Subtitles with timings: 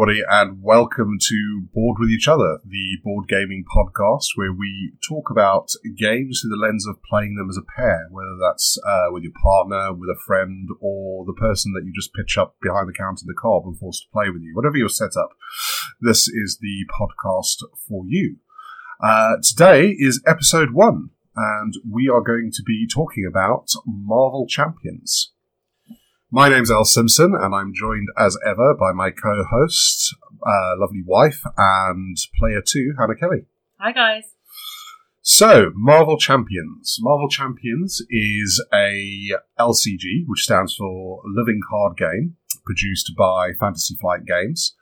[0.00, 5.28] Everybody, and welcome to Board with Each Other, the board gaming podcast where we talk
[5.30, 9.24] about games through the lens of playing them as a pair, whether that's uh, with
[9.24, 12.94] your partner, with a friend, or the person that you just pitch up behind the
[12.94, 14.52] counter in the cob and forced to play with you.
[14.54, 15.32] Whatever your setup,
[16.00, 18.36] this is the podcast for you.
[19.02, 25.32] Uh, today is episode one, and we are going to be talking about Marvel Champions.
[26.32, 30.14] My name's Al Simpson, and I'm joined as ever by my co host,
[30.46, 33.46] uh, lovely wife, and player two, Hannah Kelly.
[33.80, 34.22] Hi, guys.
[35.22, 36.98] So, Marvel Champions.
[37.00, 44.24] Marvel Champions is a LCG, which stands for Living Card Game, produced by Fantasy Flight
[44.24, 44.76] Games.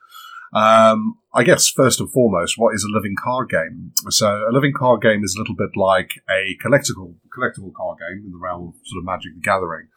[0.53, 3.93] Um, I guess first and foremost, what is a living card game?
[4.09, 8.23] So, a living card game is a little bit like a collectible collectible card game
[8.25, 9.87] in the realm of sort of Magic the Gathering.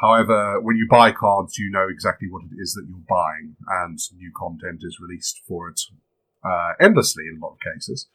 [0.00, 3.98] However, when you buy cards, you know exactly what it is that you're buying, and
[4.16, 5.80] new content is released for it
[6.44, 8.06] uh, endlessly in a lot of cases.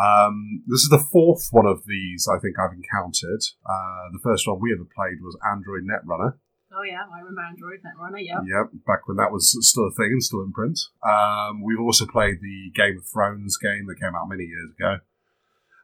[0.00, 3.42] Um, this is the fourth one of these I think I've encountered.
[3.64, 6.34] Uh, the first one we ever played was Android Netrunner.
[6.72, 8.24] Oh yeah, I remember Android Netrunner.
[8.24, 8.40] Yeah.
[8.44, 10.78] Yep, back when that was still a thing and still in print.
[11.02, 14.98] Um, we've also played the Game of Thrones game that came out many years ago,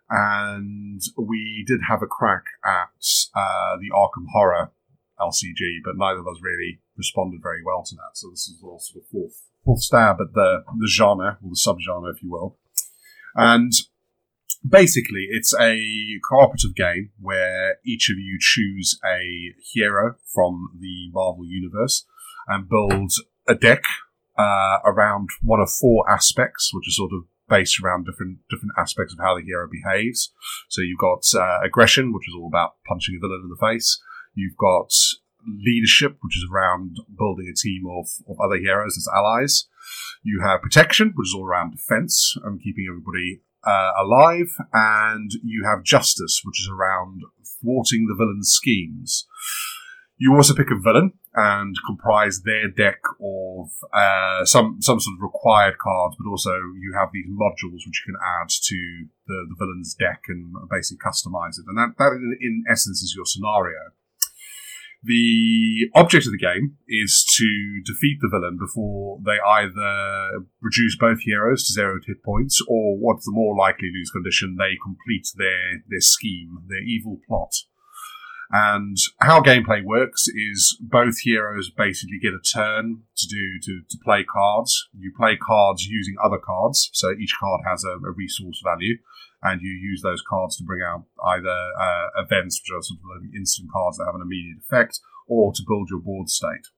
[0.08, 4.70] and we did have a crack at uh, the Arkham Horror
[5.20, 8.14] LCG, but neither of us really responded very well to that.
[8.14, 11.56] So this is all sort of fourth fourth stab at the the genre or the
[11.56, 12.56] subgenre, if you will.
[13.34, 13.72] And
[14.66, 15.82] basically, it's a
[16.28, 22.06] cooperative game where each of you choose a hero from the Marvel universe
[22.48, 23.12] and build
[23.48, 23.82] a deck
[24.38, 29.12] uh, around one of four aspects, which is sort of based around different different aspects
[29.12, 30.32] of how the hero behaves.
[30.68, 34.00] So you've got uh, aggression, which is all about punching a villain in the face.
[34.34, 34.92] You've got
[35.46, 39.66] leadership, which is around building a team of, of other heroes as allies.
[40.22, 44.50] You have protection, which is all around defense and keeping everybody uh, alive.
[44.72, 47.22] And you have justice, which is around
[47.60, 49.26] thwarting the villain's schemes.
[50.18, 55.22] You also pick a villain and comprise their deck of uh, some some sort of
[55.22, 58.78] required cards, but also you have these modules which you can add to
[59.26, 61.68] the, the villain's deck and basically customize it.
[61.68, 63.92] And that, that in, in essence is your scenario.
[65.06, 71.20] The object of the game is to defeat the villain before they either reduce both
[71.20, 75.82] heroes to zero hit points, or what's the more likely lose condition, they complete their,
[75.88, 77.54] their scheme, their evil plot.
[78.50, 83.98] And how gameplay works is both heroes basically get a turn to do to, to
[84.04, 84.88] play cards.
[84.96, 88.98] You play cards using other cards, so each card has a, a resource value
[89.42, 93.34] and you use those cards to bring out either uh, events, which are sort of
[93.34, 96.68] instant cards that have an immediate effect, or to build your board state.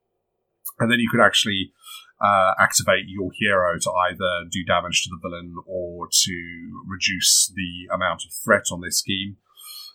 [0.79, 1.73] And then you can actually
[2.21, 7.93] uh, activate your hero to either do damage to the villain or to reduce the
[7.95, 9.37] amount of threat on their scheme.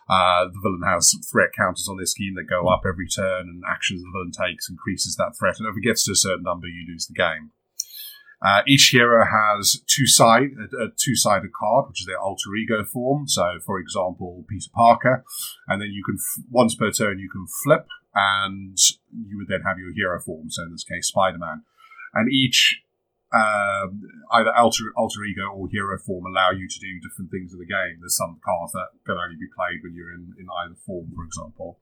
[0.10, 3.64] Uh, the villain has threat counters on their scheme that go up every turn, and
[3.70, 5.60] actions the villain takes increases that threat.
[5.60, 7.52] And if it gets to a certain number, you lose the game.
[8.44, 12.54] Uh, each hero has two side a, a two sided card, which is their alter
[12.56, 13.28] ego form.
[13.28, 15.24] So, for example, Peter Parker,
[15.68, 18.78] and then you can f- once per turn you can flip, and
[19.12, 20.50] you would then have your hero form.
[20.50, 21.64] So, in this case, Spider Man,
[22.14, 22.84] and each
[23.34, 27.60] um, either alter alter ego or hero form allow you to do different things in
[27.60, 27.98] the game.
[28.02, 31.24] There's some cards that can only be played when you're in in either form, for
[31.24, 31.80] example.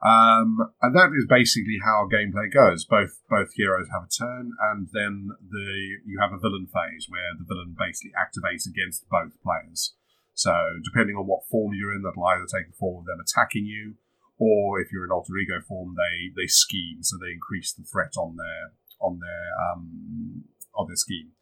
[0.00, 2.84] Um, and that is basically how gameplay goes.
[2.84, 7.36] Both both heroes have a turn, and then the you have a villain phase where
[7.36, 9.94] the villain basically activates against both players.
[10.32, 13.66] So depending on what form you're in, that'll either take the form of them attacking
[13.66, 13.96] you,
[14.38, 18.16] or if you're in alter ego form, they they scheme, so they increase the threat
[18.16, 18.72] on their
[19.04, 20.44] on their um,
[20.74, 21.32] on their scheme.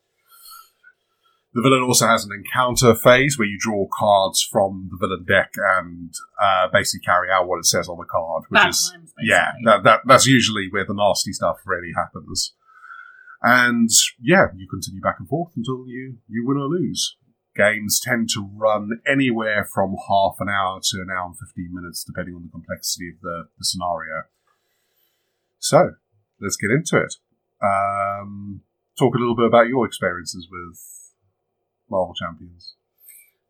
[1.55, 5.51] The villain also has an encounter phase where you draw cards from the villain deck
[5.79, 9.53] and uh, basically carry out what it says on the card, which is times, yeah,
[9.65, 12.53] that, that that's usually where the nasty stuff really happens.
[13.43, 13.89] And
[14.21, 17.17] yeah, you continue back and forth until you you win or lose.
[17.57, 22.05] Games tend to run anywhere from half an hour to an hour and fifteen minutes,
[22.05, 24.25] depending on the complexity of the, the scenario.
[25.59, 25.93] So
[26.41, 27.15] let's get into it.
[27.63, 28.61] Um,
[28.99, 30.79] talk a little bit about your experiences with
[31.91, 32.75] Marvel Champions.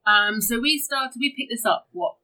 [0.06, 1.18] Um, so we started.
[1.18, 2.16] We picked this up what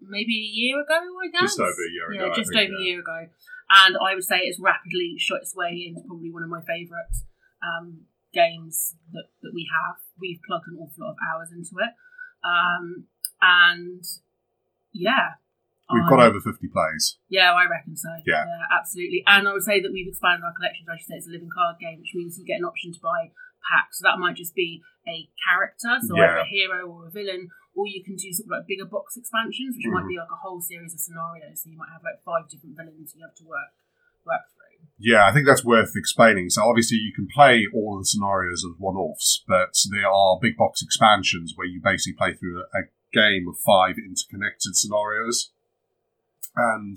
[0.00, 0.94] maybe a year ago.
[0.94, 2.78] I guess Just over a year Yeah, ago, just think, over yeah.
[2.78, 3.26] a year ago.
[3.70, 7.10] And I would say it's rapidly shot its way into probably one of my favourite
[7.64, 8.02] um,
[8.34, 9.96] games that, that we have.
[10.20, 11.92] We've plugged an awful lot of hours into it,
[12.44, 13.06] um,
[13.40, 14.04] and
[14.92, 15.40] yeah,
[15.92, 17.18] We've got over 50 plays.
[17.28, 18.08] Yeah, I reckon so.
[18.24, 18.44] Yeah.
[18.72, 19.22] absolutely.
[19.26, 20.88] And I would say that we've expanded our collections.
[20.88, 23.00] I should say it's a living card game, which means you get an option to
[23.00, 23.28] buy
[23.70, 23.98] packs.
[23.98, 26.24] So that might just be a character, so Yeah.
[26.24, 29.16] either a hero or a villain, or you can do sort of like bigger box
[29.16, 30.08] expansions, which might Mhm.
[30.08, 31.62] be like a whole series of scenarios.
[31.62, 33.72] So you might have like five different villains you have to work
[34.24, 34.86] work through.
[34.98, 36.50] Yeah, I think that's worth explaining.
[36.50, 40.56] So obviously you can play all of the scenarios as one-offs, but there are big
[40.56, 42.82] box expansions where you basically play through a, a
[43.12, 45.50] game of five interconnected scenarios.
[46.54, 46.96] And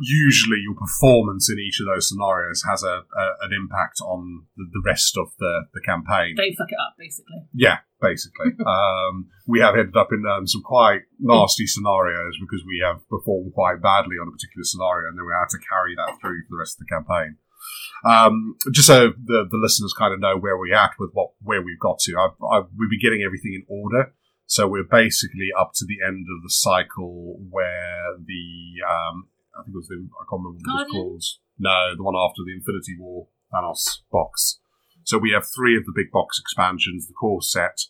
[0.00, 4.64] usually your performance in each of those scenarios has a, a an impact on the,
[4.72, 6.34] the rest of the, the campaign.
[6.36, 7.44] Don't fuck it up, basically.
[7.52, 8.52] Yeah, basically.
[8.66, 13.52] um, we have ended up in um, some quite nasty scenarios because we have performed
[13.54, 16.56] quite badly on a particular scenario, and then we had to carry that through for
[16.56, 17.36] the rest of the campaign.
[18.04, 21.62] Um, just so the, the listeners kind of know where we're at with what where
[21.62, 24.14] we've got to, I've, I've, we've been getting everything in order.
[24.46, 29.74] So we're basically up to the end of the cycle where the um, I think
[29.74, 31.24] it was the I can't remember what it was called.
[31.58, 34.60] No, the one after the Infinity War Thanos box.
[35.04, 37.88] So we have three of the big box expansions, the core set,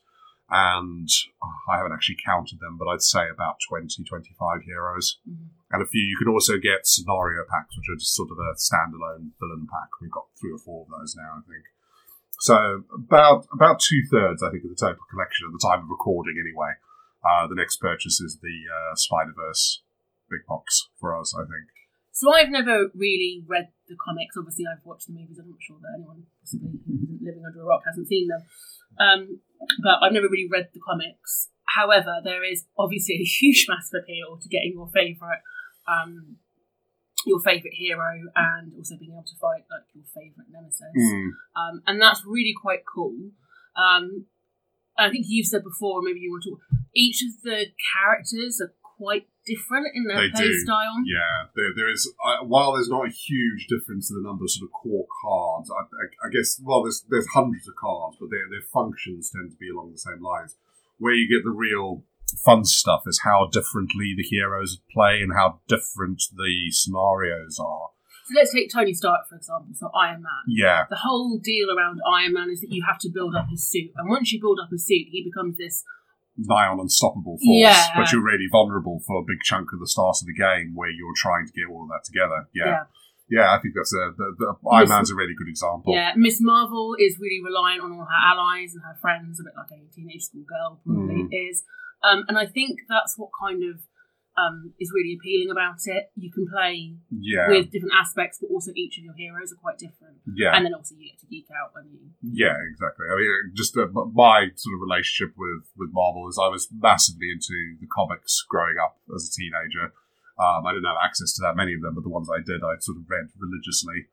[0.48, 1.08] and
[1.42, 5.18] oh, I haven't actually counted them, but I'd say about 20, 25 heroes.
[5.28, 5.54] Mhm.
[5.70, 8.58] And a few, you can also get scenario packs, which are just sort of a
[8.58, 9.90] standalone villain pack.
[10.00, 11.64] We've got three or four of those now, I think.
[12.40, 15.90] So about about two thirds, I think, of the total collection at the time of
[15.90, 16.74] recording, anyway.
[17.22, 19.82] Uh, the next purchase is the uh, Spider Verse
[20.30, 21.68] big box for us, I think.
[22.12, 24.36] So I've never really read the comics.
[24.36, 25.38] Obviously, I've watched the movies.
[25.38, 26.78] I'm not sure that anyone possibly
[27.22, 28.42] living under a rock hasn't seen them.
[28.98, 29.40] Um,
[29.82, 31.48] but I've never really read the comics.
[31.76, 35.40] However, there is obviously a huge massive appeal to getting your favourite,
[35.86, 36.36] um,
[37.26, 40.92] your favourite hero, and also being able to fight like your favourite nemesis.
[40.92, 41.28] Hmm.
[41.56, 43.30] um, and that's really quite cool.
[43.76, 44.26] Um,
[44.98, 46.60] I think you've said before, maybe you want to talk.
[46.94, 51.02] Each of the characters are quite different in their They play do, style.
[51.04, 52.06] Yeah, there, there is.
[52.24, 55.70] Uh, while there's not a huge difference in the number of sort of core cards,
[55.70, 56.60] I, I, I guess.
[56.62, 59.98] Well, there's there's hundreds of cards, but their their functions tend to be along the
[59.98, 60.56] same lines.
[60.98, 62.04] Where you get the real
[62.44, 67.90] fun stuff is how differently the heroes play and how different the scenarios are.
[68.26, 69.74] So let's take Tony Stark for example.
[69.74, 70.44] So Iron Man.
[70.46, 73.68] Yeah, The whole deal around Iron Man is that you have to build up his
[73.68, 75.84] suit, and once you build up his suit, he becomes this.
[76.36, 77.92] Nigh on unstoppable force, Yeah.
[77.96, 80.90] but you're really vulnerable for a big chunk of the start of the game where
[80.90, 82.48] you're trying to get all of that together.
[82.54, 82.84] Yeah,
[83.28, 85.92] yeah, I think that's a the, the Iron Man's a really good example.
[85.94, 89.52] Yeah, Miss Marvel is really reliant on all her allies and her friends, a bit
[89.56, 91.50] like a teenage school girl probably Mm.
[91.50, 91.62] is.
[92.02, 93.80] Um, and I think that's what kind of
[94.40, 96.08] um, is really appealing about it.
[96.16, 99.76] You can play Yeah, with different aspects, but also each of your heroes are quite
[99.76, 100.16] different.
[100.24, 100.56] yeah.
[100.56, 102.00] And then also you get to geek out when you.
[102.24, 103.04] Yeah, exactly.
[103.10, 107.28] I mean, just uh, my sort of relationship with, with Marvel is I was massively
[107.30, 109.92] into the comics growing up as a teenager.
[110.40, 112.64] Um, I didn't have access to that many of them, but the ones I did,
[112.64, 114.08] I sort of read religiously.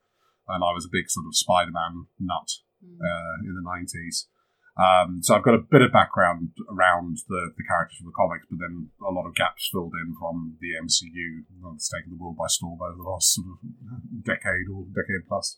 [0.47, 2.93] And I was a big sort of Spider Man nut Mm.
[3.01, 4.29] uh, in the 90s.
[4.77, 8.45] Um, so I've got a bit of background around the, the characters from the comics,
[8.49, 12.37] but then a lot of gaps filled in from the MCU that's taken the world
[12.37, 15.57] by storm over the last sort of decade or decade plus.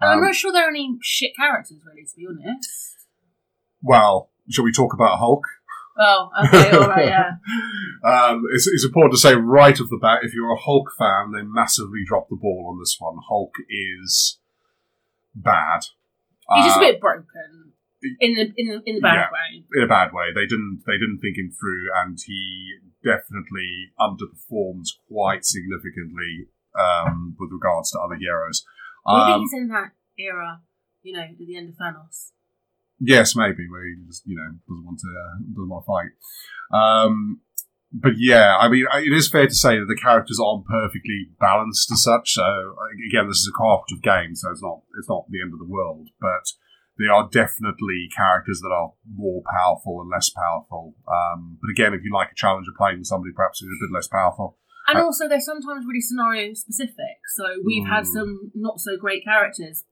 [0.00, 2.70] And I'm Um, not sure there are any shit characters, really, to be honest.
[3.82, 5.44] well, shall we talk about Hulk?
[5.98, 7.30] Oh, okay, all right, yeah.
[8.04, 11.32] um, it's, it's important to say right off the bat, if you're a Hulk fan,
[11.32, 13.16] they massively dropped the ball on this one.
[13.28, 14.38] Hulk is
[15.34, 15.80] bad.
[16.54, 17.71] He's just a Uh, bit broken
[18.20, 19.30] in the in the in the bad Yeah.
[19.32, 19.64] way.
[19.74, 20.32] in a bad way.
[20.34, 27.50] They didn't they didn't think him through, and he definitely underperforms quite significantly um, with
[27.52, 28.64] regards to other heroes.
[29.06, 30.60] Maybe Um, he's in that era,
[31.02, 32.30] you know, at the end of Thanos.
[33.00, 36.12] Yes, maybe where he just you know doesn't want to uh, doesn't want to fight.
[36.72, 37.40] Um,
[37.92, 41.90] but yeah, I mean, it is fair to say that the characters aren't perfectly balanced
[41.92, 42.32] as such.
[42.34, 42.42] So
[43.10, 45.66] again, this is a cooperative game, so it's not it's not the end of the
[45.66, 46.46] world, but
[46.98, 50.94] they are definitely characters that are more powerful and less powerful.
[51.08, 53.82] Um, but again, if you like a challenge of playing with somebody perhaps who's a
[53.86, 54.58] bit less powerful,
[54.88, 57.22] And I- also, they're sometimes really scenario specific.
[57.36, 58.12] So we've had Mm.
[58.12, 59.84] some not so great characters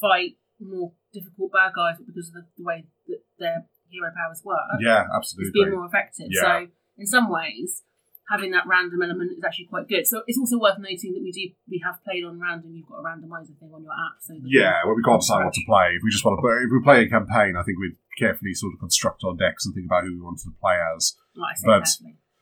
[0.00, 4.58] fight more difficult bad guys because of the, the way that their hero powers work.
[4.80, 5.64] yeah, It's absolutely.
[5.64, 6.26] been more effective.
[6.30, 6.42] Yeah.
[6.42, 6.66] So
[6.98, 7.82] in some ways,
[8.28, 10.06] having that random element is actually quite good.
[10.06, 12.72] So it's also worth noting that we do we have played on random.
[12.72, 15.54] You've got a randomizer thing on your app, so Yeah, well, we can't decide what
[15.54, 15.96] to play.
[15.96, 18.54] If we just want to play, if we play a campaign, I think we'd carefully
[18.54, 21.16] sort of construct our decks and think about who we wanted to play as.
[21.36, 21.88] I say but-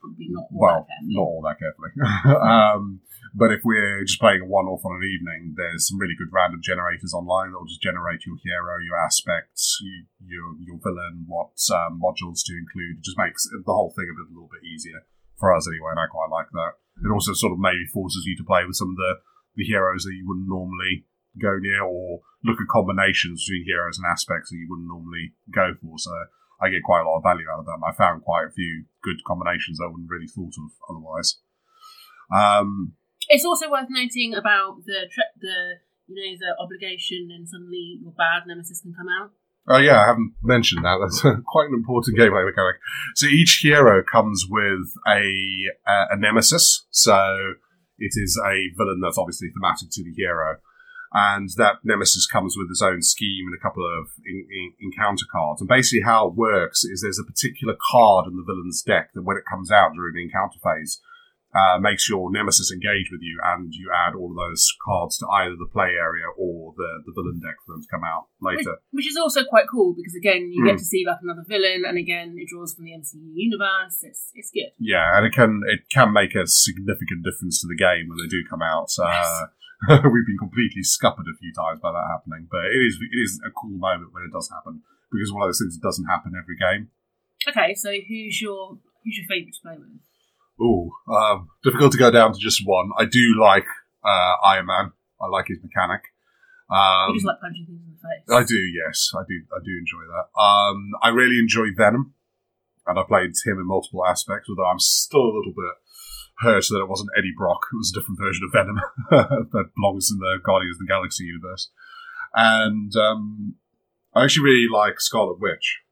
[0.03, 1.95] not well, not all that carefully.
[2.43, 2.99] um,
[3.33, 6.59] but if we're just playing a one-off on an evening, there's some really good random
[6.61, 11.55] generators online that will just generate your hero, your aspects, you, your your villain, what
[11.71, 12.99] um, modules to include.
[12.99, 15.91] It just makes the whole thing a, bit, a little bit easier for us anyway,
[15.91, 16.79] and I quite like that.
[17.01, 19.21] It also sort of maybe forces you to play with some of the,
[19.55, 21.05] the heroes that you wouldn't normally
[21.41, 25.73] go near or look at combinations between heroes and aspects that you wouldn't normally go
[25.81, 25.97] for.
[25.97, 26.13] So
[26.61, 27.81] I get quite a lot of value out of them.
[27.83, 31.41] I found quite a few good combinations I wouldn't really thought of otherwise.
[32.31, 32.93] Um,
[33.27, 35.09] It's also worth noting about the
[35.39, 39.31] the you know the obligation, and suddenly your bad nemesis can come out.
[39.67, 40.97] Oh yeah, I haven't mentioned that.
[41.01, 42.75] That's quite an important gameplay mechanic.
[43.15, 45.23] So each hero comes with a
[45.87, 46.85] a, a nemesis.
[46.91, 47.53] So
[47.97, 50.57] it is a villain that's obviously thematic to the hero,
[51.13, 55.25] and that nemesis comes with its own scheme and a couple of in, in, encounter
[55.31, 55.61] cards.
[55.61, 59.23] And basically, how it works is there's a particular card in the villain's deck that
[59.23, 60.99] when it comes out during the encounter phase.
[61.53, 65.27] Uh, makes your nemesis engage with you, and you add all of those cards to
[65.37, 68.77] either the play area or the, the villain deck for them to come out later.
[68.89, 70.69] which is also quite cool because again you Mm.
[70.73, 74.01] get to see like another villain, and again it draws from the MCU universe.
[74.01, 74.73] It's it's good.
[74.79, 78.27] Yeah, and it can it can make a significant difference to the game when they
[78.27, 78.89] do come out.
[78.97, 79.45] Uh,
[80.09, 83.39] we've been completely scuppered a few times by that happening, but it is it is
[83.45, 84.81] a cool moment when it does happen
[85.11, 86.89] because one of those things that doesn't happen every game.
[87.47, 90.01] Okay, so who's your who's your favourite to play with?
[90.61, 92.89] Ooh, um, difficult to go down to just one.
[92.97, 93.65] I do like
[94.03, 94.91] uh, Iron Man.
[95.21, 96.01] I like his mechanic.
[96.69, 98.25] Um, you just like punching things in the face.
[98.29, 99.41] I do, yes, I do.
[99.51, 100.39] I do enjoy that.
[100.39, 102.13] Um, I really enjoy Venom,
[102.87, 104.49] and I played him in multiple aspects.
[104.49, 105.75] Although I'm still a little bit
[106.39, 107.61] hurt that it wasn't Eddie Brock.
[107.71, 108.79] It was a different version of Venom
[109.51, 111.69] that belongs in the Guardians of the Galaxy universe.
[112.33, 113.55] And um,
[114.13, 115.82] I actually really like Scarlet Witch.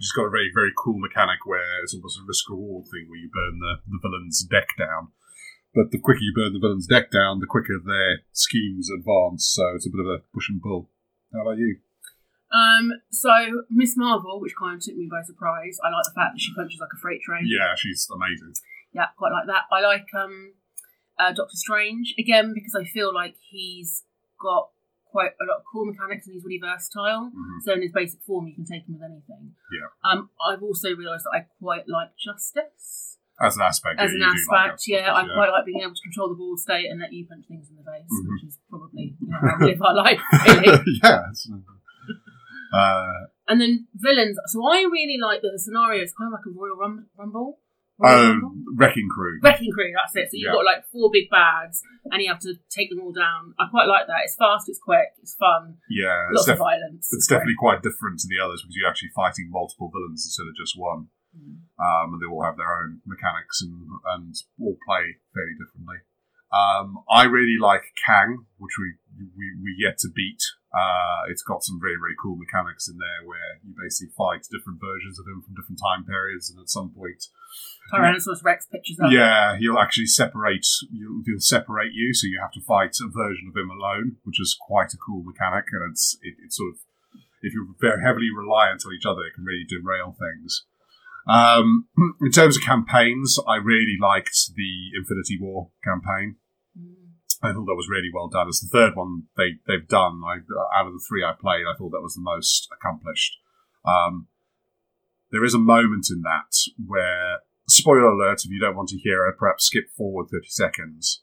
[0.00, 3.20] She's got a very, very cool mechanic where it's almost a risk reward thing where
[3.20, 5.12] you burn the, the villain's deck down.
[5.74, 9.46] But the quicker you burn the villain's deck down, the quicker their schemes advance.
[9.52, 10.88] So it's a bit of a push and pull.
[11.32, 11.78] How about you?
[12.50, 13.30] Um, so
[13.70, 15.78] Miss Marvel, which kind of took me by surprise.
[15.84, 17.46] I like the fact that she punches like a freight train.
[17.46, 18.54] Yeah, she's amazing.
[18.92, 19.70] Yeah, quite like that.
[19.70, 20.54] I like um,
[21.18, 24.02] uh, Doctor Strange again because I feel like he's
[24.40, 24.70] got
[25.10, 27.30] quite a lot of cool mechanics and he's really versatile.
[27.34, 27.60] Mhm.
[27.64, 29.54] So in his basic form, you can take him with anything.
[29.72, 29.88] Yeah.
[30.10, 33.98] Um, I've also realised that I quite like Justice As an aspect.
[34.00, 34.36] as yeah, an do like
[34.70, 34.84] aspect.
[34.86, 35.34] that, yeah, I yeah.
[35.34, 37.76] quite like being able to control the board state and let you punch things in
[37.76, 38.28] the face, Mhm.
[38.30, 40.20] which is probably you know, how we live our life.
[40.46, 40.78] Really.
[41.02, 41.22] yeah.
[42.72, 44.38] Uh, And then villains.
[44.46, 46.04] So I really like that the scenario.
[46.04, 46.76] is kind of like a Royal
[47.18, 47.58] Rumble.
[48.04, 49.40] Um, Wrecking Crew.
[49.42, 50.30] Wrecking Crew, that's it.
[50.30, 50.56] So you've Yeah.
[50.56, 53.52] got like four big bags and you have to take them all down.
[53.58, 54.24] I quite like that.
[54.24, 57.08] It's fast, it's quick, it's fun, Yeah, it's, lots of def- violence.
[57.12, 60.56] it's definitely quite different to the others because you're actually fighting multiple villains instead of
[60.56, 61.08] just one.
[61.36, 61.62] Mm.
[61.78, 66.02] Um, and they all have their own mechanics and, and all play fairly differently.
[66.50, 68.98] Um, I really like Kang, which we,
[69.38, 70.42] we, we yet to beat.
[70.74, 74.82] Uh, it's got some very, very cool mechanics in there where you basically fight different
[74.82, 77.22] versions of him from different time periods, and at some point,
[77.92, 79.10] Tyrannosaurus Rex pictures up.
[79.10, 80.66] yeah, he'll actually separate.
[80.92, 84.40] He'll, he'll separate you, so you have to fight a version of him alone, which
[84.40, 85.66] is quite a cool mechanic.
[85.72, 86.80] And it's it, it's sort of
[87.42, 90.64] if you're very heavily reliant on each other, it can really derail things.
[91.28, 91.88] Um,
[92.20, 96.36] in terms of campaigns, I really liked the Infinity War campaign.
[96.78, 97.16] Mm.
[97.42, 98.48] I thought that was really well done.
[98.48, 100.20] It's the third one they they've done.
[100.24, 100.44] I,
[100.78, 103.38] out of the three I played, I thought that was the most accomplished.
[103.84, 104.28] Um,
[105.30, 106.52] there is a moment in that
[106.84, 111.22] where, spoiler alert, if you don't want to hear it, perhaps skip forward thirty seconds.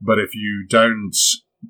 [0.00, 1.16] But if you don't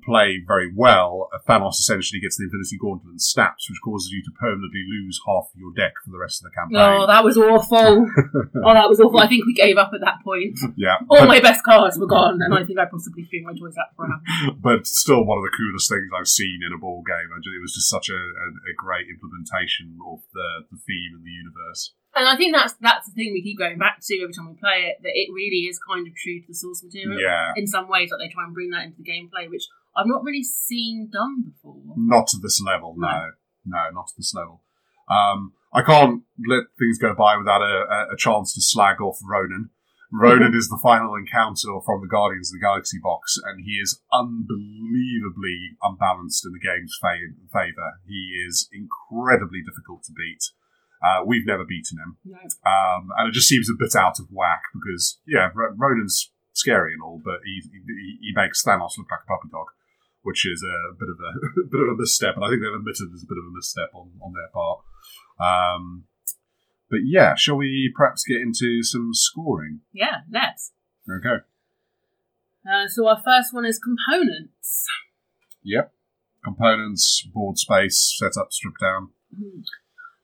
[0.03, 4.31] play very well, Thanos essentially gets the Infinity Gauntlet and snaps, which causes you to
[4.39, 6.79] permanently lose half your deck for the rest of the campaign.
[6.79, 8.05] Oh, that was awful.
[8.65, 9.19] oh, that was awful.
[9.19, 10.57] I think we gave up at that point.
[10.75, 13.75] yeah, All my best cards were gone, and I think I possibly threw my toys
[13.77, 14.19] out for now.
[14.59, 17.29] but still one of the coolest things I've seen in a ball game.
[17.35, 21.31] It was just such a, a, a great implementation of the, the theme and the
[21.31, 21.93] universe.
[22.15, 24.55] And I think that's that's the thing we keep going back to every time we
[24.55, 27.19] play it, that it really is kind of true to the source material.
[27.19, 30.07] Yeah, In some ways, that they try and bring that into the gameplay, which I've
[30.07, 31.81] not really seen done before.
[31.95, 32.95] not to this level.
[32.97, 33.31] No,
[33.65, 34.61] no, not to this level.
[35.09, 39.69] Um, I can't let things go by without a, a, chance to slag off Ronan.
[40.11, 43.99] Ronan is the final encounter from the Guardians of the Galaxy box, and he is
[44.13, 47.99] unbelievably unbalanced in the game's fa- favour.
[48.07, 50.51] He is incredibly difficult to beat.
[51.03, 52.17] Uh, we've never beaten him.
[52.23, 52.39] No.
[52.65, 56.93] Um, and it just seems a bit out of whack because, yeah, R- Ronan's scary
[56.93, 59.67] and all, but he, he, he makes Thanos look like a puppy dog,
[60.25, 62.35] which is a bit of a, bit of a misstep.
[62.35, 64.79] And I think they've admitted there's a bit of a misstep on, on their part.
[65.39, 66.05] Um,
[66.89, 69.81] but yeah, shall we perhaps get into some scoring?
[69.93, 70.71] Yeah, let's.
[71.09, 71.43] Okay.
[72.65, 74.85] Uh, so our first one is components.
[75.63, 75.91] Yep.
[76.43, 79.09] Components, board space, setup, strip down.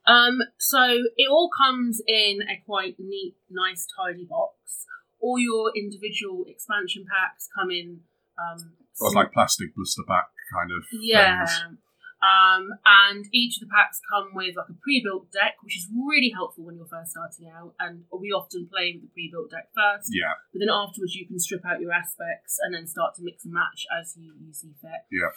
[0.07, 4.85] Um, so it all comes in a quite neat, nice, tidy box.
[5.19, 8.01] all your individual expansion packs come in.
[8.39, 11.45] Um, Or like plastic blister pack kind of yeah.
[11.45, 11.77] things.
[12.21, 16.29] Um, and each of the packs come with like a pre-built deck, which is really
[16.29, 17.73] helpful when you're first starting out.
[17.79, 21.39] And we often play with the pre-built deck first, Yeah, but then afterwards you can
[21.39, 24.73] strip out your aspects and then start to mix and match as you, you see
[24.79, 25.01] fit.
[25.11, 25.33] yeah.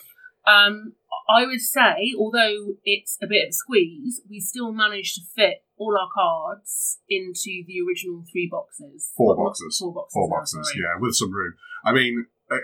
[0.46, 0.92] Um,
[1.26, 5.64] I would say, although it's a bit of a squeeze, we still managed to fit
[5.78, 9.10] all our cards into the original three boxes.
[9.16, 9.78] Four Well, boxes.
[9.80, 10.12] Four boxes.
[10.12, 11.54] Four boxes, yeah, with some room.
[11.82, 12.56] I mean, uh,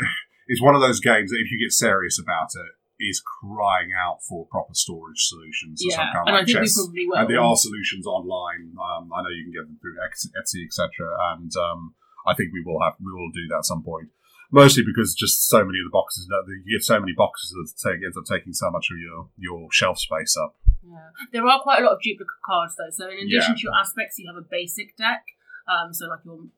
[0.50, 4.18] it's one of those games that if you get serious about it, is crying out
[4.28, 5.80] for proper storage solutions.
[5.80, 6.76] or some Yeah, kind of and I think chest.
[6.76, 7.16] we probably will.
[7.16, 8.76] And there are solutions online.
[8.76, 10.84] Um, I know you can get them through Etsy, Etsy etc.
[11.32, 11.94] And um,
[12.28, 14.12] I think we will have we will do that at some point.
[14.52, 18.02] Mostly because just so many of the boxes you get so many boxes that take
[18.04, 20.58] ends up taking so much of your your shelf space up.
[20.84, 21.08] Yeah.
[21.32, 22.90] There are quite a lot of duplicate cards though.
[22.92, 23.56] So in addition Yeah.
[23.56, 25.22] to your aspects, you have a basic deck.
[25.70, 26.50] Um, so like your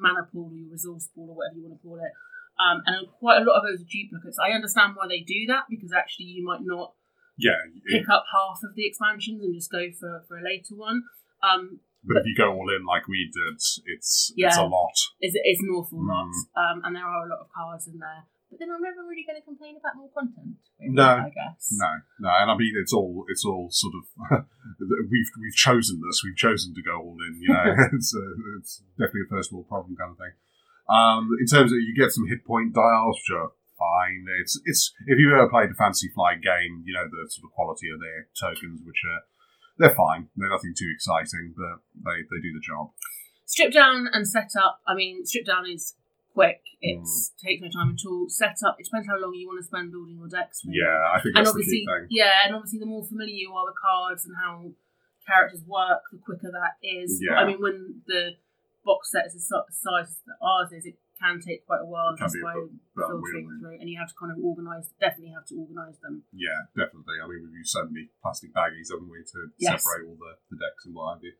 [0.00, 2.12] mana pool or your resource pool or whatever you want to call it.
[2.60, 4.38] Um, and quite a lot of those are duplicates.
[4.38, 6.94] I understand why they do that because actually you might not
[7.38, 7.56] Yeah,
[7.88, 11.02] pick up half of the expansions and just go for, for a later one.
[11.42, 13.80] Um, but if you go all in like we did, it's
[14.36, 14.94] it's a lot.
[15.20, 16.08] it's, it's an awful Mm.
[16.12, 16.30] lot.
[16.58, 18.26] Um, and there are a lot of cards in there.
[18.50, 20.60] But then I'm never really going to complain about more content.
[20.78, 21.24] really, No.
[21.24, 21.72] I guess.
[21.72, 21.88] No,
[22.20, 24.04] no, and I mean it's all it's all sort of
[25.10, 26.20] we've we've chosen this.
[26.22, 27.40] We've chosen to go all in.
[27.40, 27.64] You know,
[27.96, 28.24] it's a,
[28.60, 30.34] it's definitely a first world problem kind of thing.
[30.88, 34.24] Um, in terms of you get some hit point dials, which are fine.
[34.40, 37.52] It's it's if you've ever played a Fantasy Flight game, you know the sort of
[37.54, 39.20] quality of their tokens, which are
[39.78, 40.28] they're fine.
[40.36, 42.90] They're nothing too exciting, but they they do the job.
[43.46, 44.80] Strip down and set up.
[44.86, 45.94] I mean, strip down is
[46.34, 46.60] quick.
[46.80, 47.30] It Mm.
[47.44, 48.26] takes no time at all.
[48.28, 48.76] Set up.
[48.80, 50.64] It depends how long you want to spend building your decks.
[50.64, 50.78] really.
[50.80, 52.06] Yeah, I think and that's the obviously, key thing.
[52.10, 54.72] yeah, and obviously, the more familiar you are with cards and how
[55.26, 57.20] characters work, the quicker that is.
[57.22, 57.36] Yeah.
[57.38, 58.32] I mean, when the
[58.84, 62.14] box set is the si- size that ours is, it can take quite a while
[62.18, 62.54] just by
[62.98, 64.90] filtering through, and you have to kind of organise.
[64.98, 66.24] Definitely have to organise them.
[66.34, 67.22] Yeah, definitely.
[67.22, 69.82] I mean, we've used so many plastic baggies, haven't we, to Yes.
[69.82, 71.34] separate all the, the decks and what have you.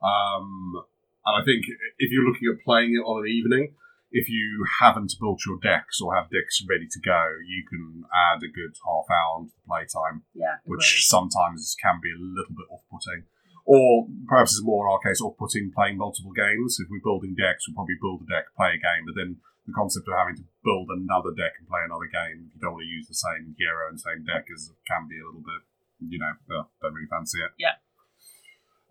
[0.00, 0.80] Um,
[1.24, 1.64] and I think
[1.98, 3.74] if you're looking at playing it on an evening,
[4.12, 8.40] if you haven't built your decks or have decks ready to go, you can add
[8.40, 11.10] a good half hour onto the playtime, Yeah, which agreed.
[11.12, 13.26] sometimes can be a little bit off-putting.
[13.66, 16.78] Or perhaps it's more in our case off-putting playing multiple games.
[16.78, 19.74] If we're building decks, we'll probably build a deck, play a game, but then the
[19.74, 22.86] concept of having to build another deck and play another game, if you don't want
[22.86, 25.66] to use the same hero and same deck, is can be a little bit,
[25.98, 27.50] you know, uh, don't really fancy it.
[27.58, 27.74] Yeah.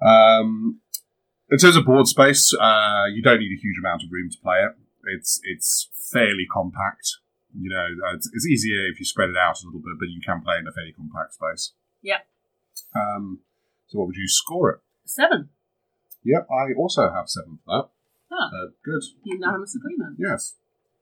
[0.04, 0.84] Um,
[1.48, 4.38] in terms of board space, uh, you don't need a huge amount of room to
[4.44, 4.76] play it.
[5.16, 7.24] It's it's fairly compact.
[7.56, 10.10] You know, uh, it's, it's easier if you spread it out a little bit, but
[10.12, 11.72] you can play in a fairly compact space.
[12.02, 12.28] Yeah.
[12.94, 13.40] Um,
[13.88, 14.80] so what would you score it?
[15.06, 15.50] Seven.
[16.24, 17.90] Yep, I also have seven for that.
[18.32, 18.48] Ah.
[18.48, 19.04] Uh, good.
[19.24, 20.18] Unanimous agreement.
[20.18, 20.56] Yes.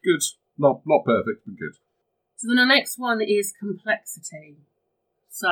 [0.03, 0.21] Good.
[0.57, 1.75] Not not perfect, but good.
[2.35, 4.57] So then the next one is complexity.
[5.29, 5.47] So,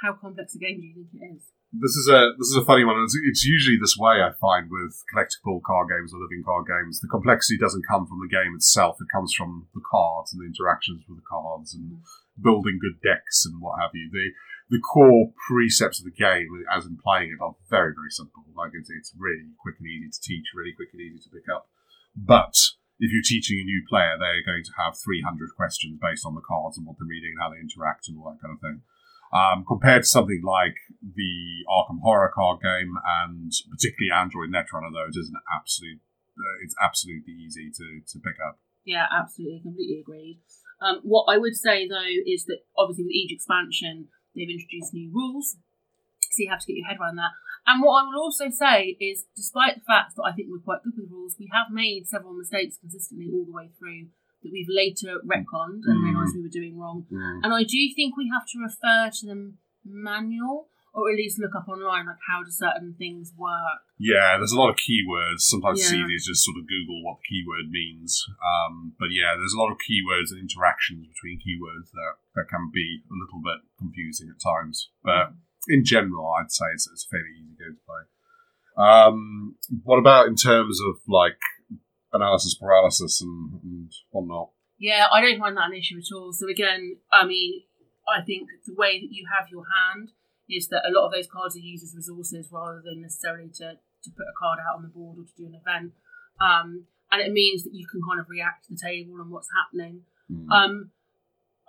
[0.00, 1.42] how complex a game do you think it is?
[1.72, 3.02] This is a this is a funny one.
[3.04, 7.00] It's, it's usually this way I find with collectible card games or living card games.
[7.00, 10.48] The complexity doesn't come from the game itself; it comes from the cards and the
[10.48, 12.00] interactions with the cards and
[12.40, 14.08] building good decks and what have you.
[14.08, 14.32] The
[14.70, 18.44] the core precepts of the game, as in playing it, are very very simple.
[18.56, 21.48] Like it's it's really quick and easy to teach, really quick and easy to pick
[21.48, 21.68] up.
[22.14, 22.54] But
[22.98, 26.42] if you're teaching a new player, they're going to have 300 questions based on the
[26.42, 28.82] cards and what they're reading and how they interact and all that kind of thing.
[29.30, 35.16] Um, compared to something like the Arkham Horror card game and particularly Android Netrunner, those
[35.16, 36.00] is an absolute,
[36.34, 38.58] uh, it's absolutely easy to, to pick up.
[38.84, 40.40] Yeah, absolutely, completely agreed.
[40.80, 45.10] Um, what I would say though is that obviously with each expansion they've introduced new
[45.12, 45.56] rules,
[46.20, 47.32] so you have to get your head around that.
[47.66, 50.82] And what I will also say is, despite the fact that I think we're quite
[50.82, 54.08] good with rules, we have made several mistakes consistently all the way through
[54.42, 56.04] that we've later retconned and Mm.
[56.04, 57.06] realised we were doing wrong.
[57.42, 61.54] And I do think we have to refer to them manual or at least look
[61.54, 63.78] up online like how do certain things work.
[64.02, 65.46] Yeah, there's a lot of keywords.
[65.46, 66.02] Sometimes it's Yeah.
[66.02, 68.26] easy to just sort of Google what the keyword means.
[68.42, 72.70] Um, but yeah, there's a lot of keywords and interactions between keywords that, that can
[72.74, 74.90] be a little bit confusing at times.
[75.06, 75.38] But
[75.70, 78.04] in general, I'd say it's, it's a fairly easy game to play.
[78.78, 81.38] Um, what about in terms of like
[82.12, 84.50] analysis paralysis and, and whatnot?
[84.78, 86.32] Yeah, I don't find that an issue at all.
[86.32, 87.62] So again, I mean,
[88.06, 90.10] I think the way that you have your hand
[90.48, 93.76] is that a lot of those cards are used as resources rather than necessarily to,
[94.02, 95.92] to put a card out on the board or to do an event.
[96.40, 99.48] Um, and it means that you can kind of react to the table and what's
[99.52, 100.02] happening.
[100.28, 100.50] Hmm.
[100.50, 100.90] Um,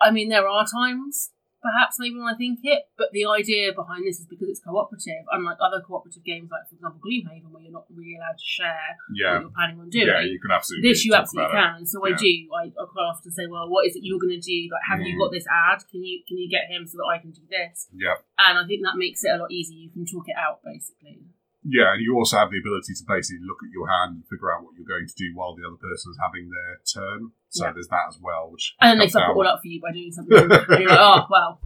[0.01, 2.87] I mean, there are times perhaps maybe when I think it.
[2.97, 6.75] But the idea behind this is because it's cooperative, unlike other cooperative games, like for
[6.75, 9.33] example Gloomhaven, where you're not really allowed to share Yeah.
[9.33, 10.07] what you're planning on doing.
[10.07, 10.89] Yeah, you can absolutely.
[10.89, 11.59] this you absolutely it.
[11.59, 11.85] can.
[11.85, 12.31] So I do.
[12.55, 14.59] I, I quite often say, well, what is it you're going to do?
[14.71, 15.19] Like, have you Mhm.
[15.23, 15.79] got this ad?
[15.91, 17.87] Can you can you get him so that I can do this?
[17.93, 18.15] Yeah.
[18.37, 19.79] And I think that makes it a lot easier.
[19.79, 21.28] You can talk it out basically.
[21.67, 24.47] Yeah, and you also have the ability to basically look at your hand and figure
[24.47, 27.31] out what you're going to do while the other person is having their turn.
[27.49, 27.73] So Yeah.
[27.75, 29.91] there's that as well, which And then they suck it all up for you by
[29.91, 30.37] doing something.
[30.39, 31.59] and you're like, oh well,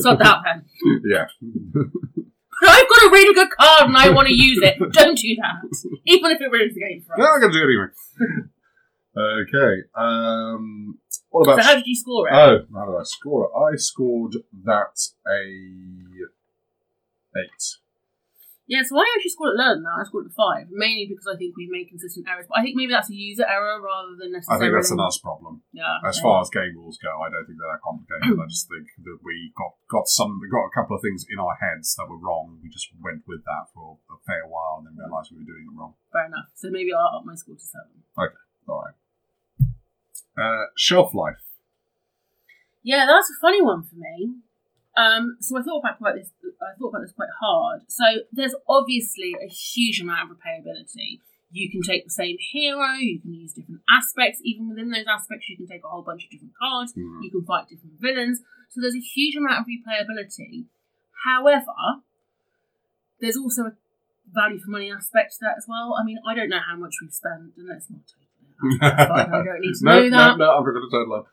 [0.00, 0.64] sod that then.
[1.04, 1.26] Yeah.
[1.42, 4.78] But I've got a really good card and I want to use it.
[4.92, 5.60] Don't do that,
[6.06, 7.18] even if it ruins the game for us.
[7.20, 7.92] No, I'm going to do it anyway.
[9.44, 9.82] okay.
[9.94, 11.58] Um, what about.
[11.60, 12.32] So how did you score it?
[12.32, 13.52] oh, how did I score it?
[13.74, 14.96] I scored that
[15.28, 15.44] a
[17.36, 17.50] 8.
[18.66, 20.02] Yeah, so I actually scored it lower than that.
[20.02, 22.50] I scored it five, mainly because I think we've made consistent errors.
[22.50, 24.58] But I think maybe that's a user error rather than I necessarily.
[24.66, 25.62] think that's an us problem.
[25.70, 26.02] Yeah.
[26.02, 28.34] As far as game rules go, I don't think they're that complicated.
[28.34, 31.38] I just think that we got got some, we got a couple of things in
[31.38, 32.58] our heads that were wrong.
[32.58, 35.70] We just went with that for a fair while and then realised we were doing
[35.70, 35.94] it wrong.
[36.10, 36.50] Fair enough.
[36.58, 38.02] So maybe I'll up my score to seven.
[38.18, 38.98] All right.
[40.36, 41.38] Uh, shelf life.
[42.82, 44.42] Yeah, that's a funny one for me.
[44.96, 46.30] Um, so I thought about this.
[46.62, 47.82] I thought about this quite hard.
[47.88, 51.20] So there's obviously a huge amount of replayability.
[51.50, 52.94] You can take the same hero.
[52.94, 54.40] You can use different aspects.
[54.42, 56.92] Even within those aspects, you can take a whole bunch of different cards.
[56.94, 57.22] Mhm.
[57.22, 58.42] You can fight different villains.
[58.70, 60.66] So there's a huge amount of replayability.
[61.24, 62.02] However,
[63.20, 63.72] there's also a
[64.32, 65.94] value for money aspect to that as well.
[65.98, 68.82] I mean, I don't know how much we've spent, and let's not total it.
[68.82, 68.96] up.
[68.96, 69.40] That's fine.
[69.40, 70.38] I don't need to no, know that.
[70.38, 71.26] no, no, I'm not going to.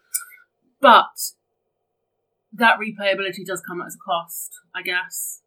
[0.79, 1.15] But
[2.53, 5.41] that replayability does come at a cost, I guess.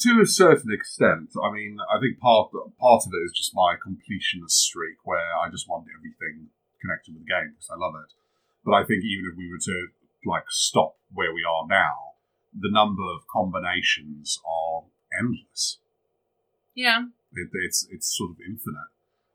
[0.00, 3.76] To a certain extent, I mean, I think part part of it is just my
[3.76, 6.48] completionist streak, where I just want everything
[6.80, 8.12] connected with the game because I love it.
[8.64, 9.88] But I think even if we were to
[10.24, 12.16] like stop where we are now,
[12.58, 14.84] the number of combinations are
[15.18, 15.78] endless.
[16.74, 17.04] Yeah.
[17.32, 18.92] It, it's it's sort of infinite.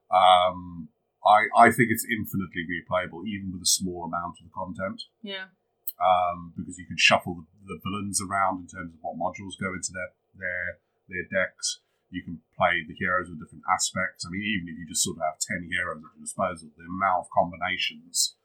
[0.10, 0.90] Um,
[1.26, 5.46] I I think it's infinitely replayable, even with a small amount of the content, Yeah.
[6.02, 9.74] Um, because you can shuffle the, the villains around in terms of what modules go
[9.74, 10.66] into their their
[11.10, 11.80] their decks.
[12.10, 14.24] You can play the heroes with different aspects.
[14.24, 16.88] I mean, even if you just sort of have ten heroes at your disposal, the
[16.88, 18.36] amount of combinations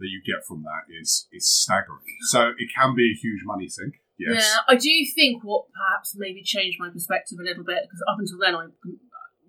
[0.00, 2.04] that you get from that is is staggering.
[2.32, 4.00] So it can be a huge money sink.
[4.18, 4.40] Yes.
[4.48, 8.16] Yeah, I do think what perhaps maybe changed my perspective a little bit because up
[8.18, 8.64] until then, I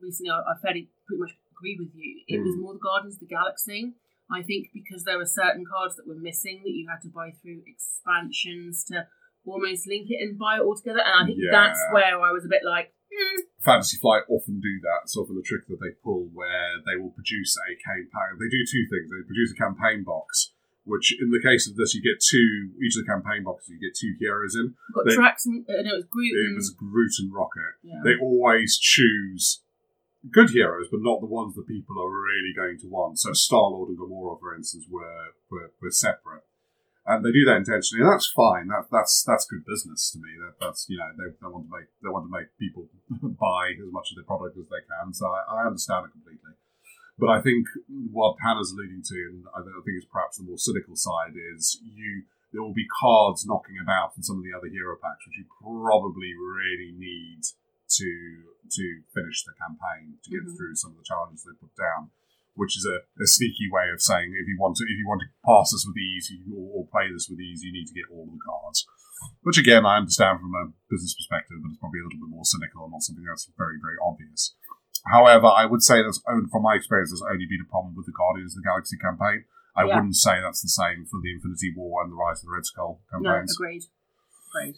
[0.03, 2.23] recently I, I fairly pretty much agree with you.
[2.27, 2.61] It was Mm.
[2.61, 3.93] more the Guardians of the Galaxy.
[4.29, 7.31] I think because there were certain cards that were missing that you had to buy
[7.41, 9.07] through expansions to
[9.45, 11.51] almost link it and buy it all together, and I think Yeah.
[11.55, 15.07] that's where I was a bit like, hmm, Fantasy Flight often do that.
[15.09, 18.35] sort of a trick that they pull where they will produce a campaign.
[18.39, 19.07] They do two things.
[19.09, 20.51] They produce a campaign box,
[20.83, 23.79] which in the case of this, you get two, each of the campaign boxes, you
[23.79, 24.75] get two heroes in.
[24.93, 26.35] Got They- and uh, no, it was Groot.
[26.35, 27.73] It was Groot and Rocket.
[27.83, 28.01] yeah.
[28.03, 29.63] They always choose
[30.31, 33.19] good heroes, but not the ones that people are really going to want.
[33.19, 36.43] So Star Lord and Gamora, for instance, were, were were separate,
[37.05, 38.67] and they do that intentionally, and that's fine.
[38.67, 40.35] That that's that's good business to me.
[40.39, 42.87] That that's you know they, they want to make they want to make people
[43.39, 45.13] buy as much of their product as they can.
[45.13, 46.53] So I, I understand it completely.
[47.17, 47.65] But I think
[48.13, 51.33] what Hannah's alluding to, and I think I think is perhaps the more cynical side,
[51.33, 55.25] is you there will be cards knocking about in some of the other hero packs,
[55.25, 57.41] which you probably really need
[57.89, 58.09] to
[58.67, 58.83] to
[59.15, 60.57] finish the campaign to get Mhm.
[60.57, 62.11] through some of the challenges they put down.
[62.57, 65.21] Which is a, a sneaky way of saying if you want to if you want
[65.21, 68.09] to pass this with ease or, or play this with ease, you need to get
[68.09, 68.85] all of the cards.
[69.43, 72.43] Which again I understand from a business perspective, but it's probably a little bit more
[72.45, 74.55] cynical and not something that's very very obvious.
[75.05, 78.17] However, I would say that's from my experience, there's only been a problem with the
[78.17, 79.45] Guardians of the Galaxy campaign.
[79.77, 79.95] I Yeah.
[80.01, 82.65] wouldn't say that's the same for the Infinity War and the Rise of the Red
[82.65, 83.83] Skull No, agreed.
[84.49, 84.75] Agreed.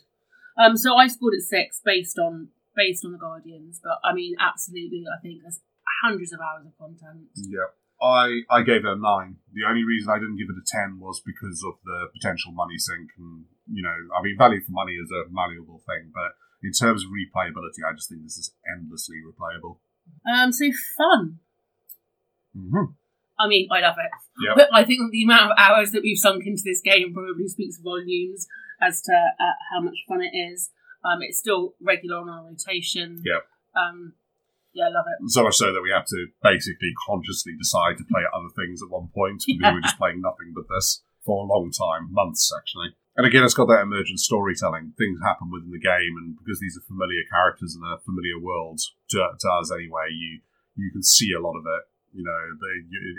[0.57, 4.35] Um, so I scored at six based on based on the Guardians, but I mean,
[4.39, 5.59] absolutely, I think there's
[6.03, 7.29] hundreds of hours of content.
[7.35, 7.73] Yeah.
[7.99, 9.43] I, I gave it a nine.
[9.51, 12.79] The only reason I didn't give it a ten was because of the potential money
[12.79, 16.71] sink, and you know, I mean, value for money is a malleable thing, but in
[16.71, 19.79] terms of replayability, I just think this is endlessly replayable.
[20.23, 21.39] Um, so fun.
[22.55, 22.95] Mm-hmm.
[23.39, 24.11] I mean, I love it.
[24.47, 24.55] Yep.
[24.55, 27.79] But I think the amount of hours that we've sunk into this game probably speaks
[27.81, 28.47] volumes
[28.81, 30.69] as to uh, how much fun it is.
[31.03, 33.21] Um, it's still regular on our rotation.
[33.25, 33.43] Yep.
[33.75, 34.13] Um,
[34.73, 35.31] yeah, I love it.
[35.31, 38.89] So much so that we have to basically consciously decide to play other things at
[38.91, 42.51] one point because we were just playing nothing but this for a long time, months
[42.55, 42.93] actually.
[43.17, 44.93] And again, it's got that emergent storytelling.
[44.97, 48.79] Things happen within the game, and because these are familiar characters in a familiar world
[49.11, 50.39] to, to us anyway, you
[50.77, 51.83] you can see a lot of it.
[52.15, 52.75] You know, they,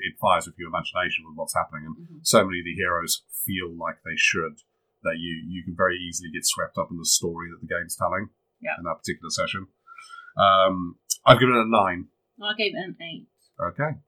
[0.09, 2.21] it fires with your imagination with what's happening, and Mhm.
[2.27, 4.65] so many of the heroes feel like they should
[5.03, 7.97] that you you can very easily get swept up in the story that the game's
[7.97, 8.29] telling
[8.61, 8.77] Yeah.
[8.79, 9.67] in that particular session.
[10.37, 12.09] Um, I've given it a nine.
[12.43, 13.27] I gave it an eight.
[13.61, 13.99] Okay.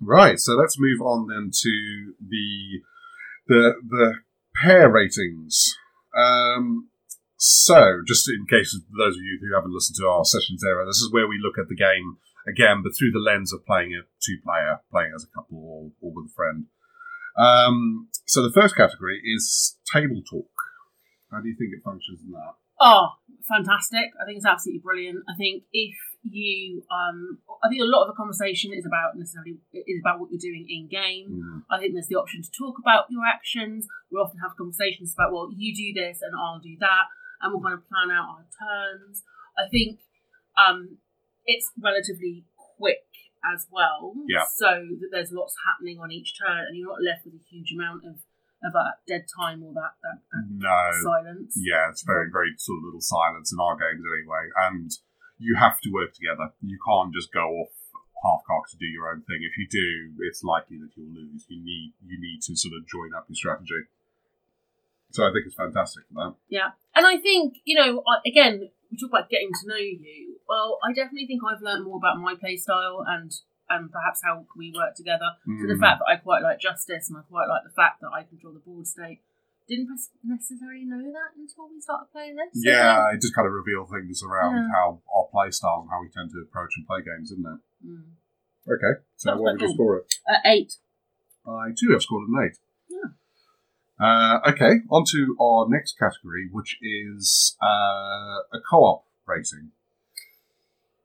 [0.00, 2.80] Right, so let's move on then to the
[3.48, 4.14] the the
[4.62, 5.74] pair ratings.
[6.16, 6.88] Um,
[7.36, 10.84] so, just in case of those of you who haven't listened to our sessions era,
[10.86, 13.92] this is where we look at the game again, but through the lens of playing
[13.92, 16.66] it two player, playing as a couple or, or with a friend.
[17.36, 20.50] Um, so the first category is table talk.
[21.30, 22.54] How do you think it functions in that?
[22.80, 24.10] Oh, fantastic!
[24.20, 25.22] I think it's absolutely brilliant.
[25.28, 29.60] I think if you, um, I think a lot of the conversation is about necessarily
[29.72, 31.28] is about what you're doing in game.
[31.28, 33.86] Mm, I think there's the option to talk about your actions.
[34.10, 37.12] We often have conversations about, well, you do this and I'll do that,
[37.42, 39.22] and we'll kind of plan out our turns.
[39.58, 40.00] I think
[40.56, 40.98] um,
[41.44, 42.44] it's relatively
[42.78, 43.04] quick
[43.44, 44.44] as well, Yeah.
[44.54, 44.66] so
[45.00, 48.04] that there's lots happening on each turn, and you're not left with a huge amount
[48.04, 48.16] of
[48.62, 50.90] of that dead time or that that, that No.
[51.02, 51.56] silence.
[51.56, 54.50] Yeah, it's very, very sort of little silence in our games anyway.
[54.68, 54.90] And
[55.38, 56.52] you have to work together.
[56.60, 57.72] You can't just go off
[58.22, 59.40] half cock to do your own thing.
[59.40, 61.46] If you do, it's likely that you'll lose.
[61.48, 63.88] You need you need to sort of join up your strategy.
[65.10, 66.34] So I think it's fantastic for that.
[66.50, 70.36] Yeah, and I think you know, again, we talk about getting to know you.
[70.48, 73.30] Well, I definitely think I've learned more about my play style and
[73.70, 75.30] and perhaps how we work together.
[75.46, 75.80] So the Mm.
[75.80, 78.52] fact that I quite like justice and I quite like the fact that I control
[78.52, 79.20] the board state.
[79.68, 79.86] Didn't
[80.24, 82.50] necessarily know that until we started playing this.
[82.66, 84.68] Yeah, it just kind of reveal things around Yeah.
[84.74, 87.60] how our play styles and how we tend to approach and play games, isn't it?
[87.86, 88.10] Mm.
[88.66, 90.14] Okay, so That's what would you score it?
[90.28, 90.72] Uh, eight.
[91.46, 92.58] I too have scored an eight.
[94.00, 99.72] Uh, okay, on to our next category, which is uh, a co-op rating.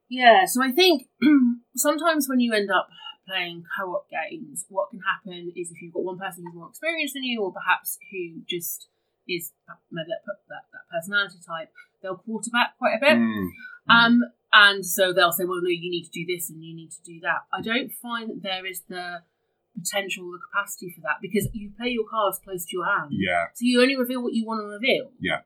[0.08, 1.08] Yeah, so I think
[1.76, 2.88] sometimes when you end up
[3.28, 7.14] playing co-op games, what can happen is if you've got one person who's more experienced
[7.14, 8.88] than you, or perhaps who just
[9.28, 9.52] is
[9.90, 11.70] maybe that, that, that personality type,
[12.02, 13.18] they'll quarterback quite a bit.
[13.18, 13.48] Mm.
[13.88, 14.20] Um,
[14.52, 17.02] and so they'll say, well, no, you need to do this and you need to
[17.02, 17.44] do that.
[17.52, 19.22] I don't find that there is the
[19.78, 23.08] potential, the capacity for that because you play your cards close to your hand.
[23.12, 23.46] Yeah.
[23.54, 25.10] So you only reveal what you want to reveal.
[25.20, 25.40] Yeah.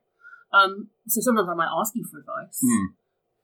[0.53, 2.61] Um, so sometimes I might ask you for advice.
[2.65, 2.87] Mm.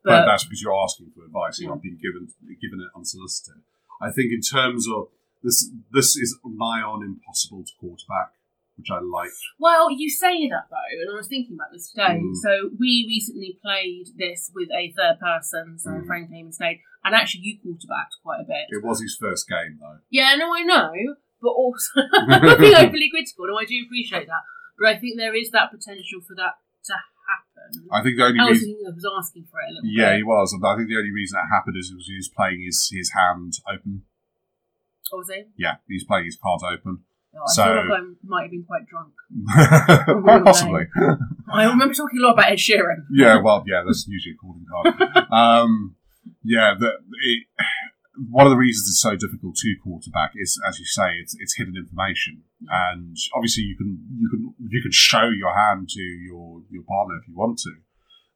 [0.05, 1.59] But, But that's because you're asking for advice.
[1.59, 1.75] You're Yeah.
[1.75, 2.29] not being given
[2.61, 3.62] given it unsolicited.
[4.01, 5.09] I think in terms of
[5.42, 8.33] this, this is nigh on impossible to quarterback,
[8.77, 9.31] which I like.
[9.59, 12.20] Well, you say that though, and I was thinking about this today.
[12.20, 12.35] Mm.
[12.35, 16.07] So we recently played this with a third person, so Mm.
[16.07, 18.66] Frank came and stayed, and actually you quarterbacked quite a bit.
[18.75, 20.03] It was his first game though.
[20.11, 20.90] Yeah, no, I know,
[21.40, 23.47] but also I'm being overly critical.
[23.47, 24.42] No, I do appreciate that,
[24.79, 26.59] but I think there is that potential for that
[26.90, 27.88] to happen.
[27.92, 28.79] I think the only I was, reason.
[28.87, 29.92] I was asking for it a little bit.
[29.99, 30.16] Yeah, bit.
[30.19, 30.53] he was.
[30.53, 33.55] And I think the only reason that happened is he was playing his, his hand
[33.66, 34.03] open.
[35.12, 35.45] Oh, was he?
[35.57, 37.03] Yeah, he's playing his cards open.
[37.35, 39.12] Oh, I So- feel like I might have been quite drunk.
[40.23, 40.87] Quite possibly.
[41.53, 43.05] I remember talking a lot about Ed Sheeran.
[43.12, 45.27] yeah, well, yeah, that's usually a calling card.
[45.33, 45.95] um,
[46.46, 47.42] yeah, the, it,
[48.30, 51.56] one of the reasons it's so difficult to quarterback is, as you say, it's it's
[51.56, 56.62] hidden information, and obviously you can you can you can show your hand to your
[56.70, 57.74] your partner if you want to,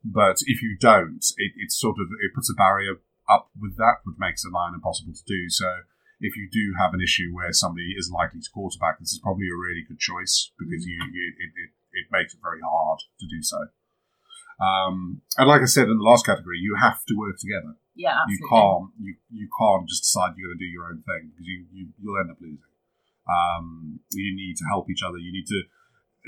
[0.04, 4.02] but if you don't, it, it's sort of it puts a barrier up with that,
[4.04, 5.48] which makes it line impossible to do.
[5.48, 5.86] So.
[6.22, 9.48] If you do have an issue where somebody is likely to quarterback, this is probably
[9.48, 13.26] a really good choice because you, you it, it, it makes it very hard to
[13.26, 13.56] do so.
[14.60, 17.79] Um, and like I said in the last category, you have to work together.
[17.94, 21.30] Yeah, You can't you you can't just decide you're going to do your own thing
[21.30, 22.70] because you, you you'll end up losing.
[23.28, 25.18] Um, you need to help each other.
[25.18, 25.62] You need to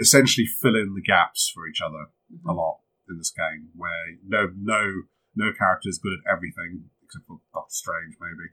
[0.01, 2.49] essentially fill in the gaps for each other Mhm.
[2.49, 5.03] a lot in this game, where no no
[5.35, 8.49] no character is good at everything except for Doctor Strange, maybe.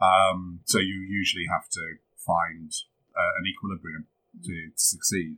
[0.00, 2.70] Um, so you usually have to find
[3.14, 4.06] uh, an equilibrium
[4.44, 5.36] to succeed.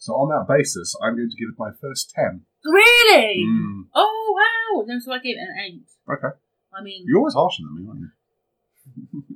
[0.00, 2.48] So on that basis, I'm going to give it my first ten.
[2.64, 3.44] Really?
[3.44, 4.82] Mm, Oh wow!
[4.88, 5.84] No, so I gave it an eight.
[6.08, 6.32] okay,
[6.72, 8.10] I mean, you're always harsher than me, aren't you?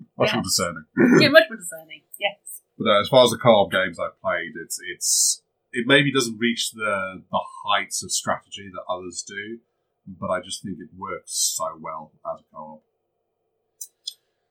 [0.19, 0.85] Much more discerning.
[1.21, 2.01] yeah, much more discerning.
[2.19, 2.63] Yes.
[2.79, 6.39] But uh, as far as the co-op games I've played, it's it's it maybe doesn't
[6.39, 9.59] reach the the heights of strategy that others do,
[10.07, 12.83] but I just think it works so well as a co-op.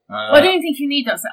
[0.09, 1.19] Uh, well, I don't think you need that.
[1.19, 1.29] sa-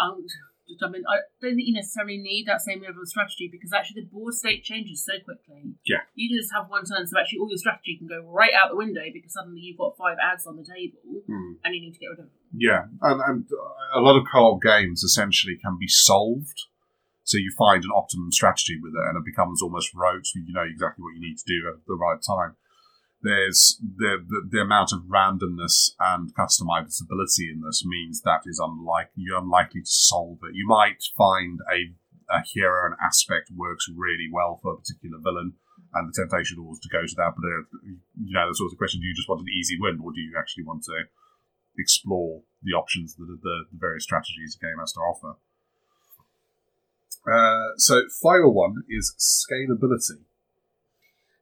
[0.82, 3.72] Um, I mean, I don't think you necessarily need that same level of strategy because
[3.72, 5.74] actually the board state changes so quickly.
[5.84, 6.06] Yeah.
[6.14, 8.70] You can just have one turn, so actually all your strategy can go right out
[8.70, 11.58] the window because suddenly you've got five ads on the table hmm.
[11.64, 12.40] and you need to get rid of them.
[12.54, 13.44] Yeah, and, and
[13.94, 16.66] a lot of co-op games essentially can be solved.
[17.22, 20.26] So you find an optimum strategy with it, and it becomes almost rote.
[20.34, 22.56] You know exactly what you need to do at the right time.
[23.22, 29.24] There's the the, the amount of randomness and customizability in this means that is unlikely.
[29.24, 30.54] You're unlikely to solve it.
[30.54, 31.92] You might find a
[32.30, 35.54] a hero and aspect works really well for a particular villain,
[35.94, 37.34] and the temptation always to go to that.
[37.36, 37.90] But uh,
[38.24, 40.20] you know, there's always the question: Do you just want an easy win, or do
[40.20, 41.04] you actually want to
[41.76, 45.36] explore the options that the, the various strategies the game has to offer?
[47.28, 50.24] Uh, so, final one is scalability.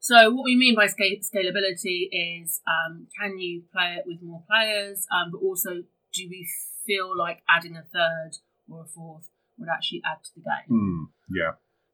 [0.00, 4.42] So, what we mean by scal- scalability is um, can you play it with more
[4.48, 5.82] players, um, but also
[6.12, 6.46] do we
[6.87, 8.38] feel like adding a third
[8.70, 10.78] or a fourth would actually add to the game?
[10.78, 11.52] Mm, yeah.